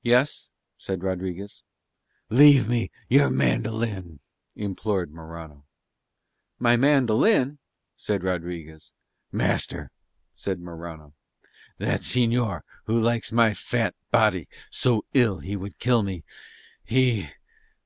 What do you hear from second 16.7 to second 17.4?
he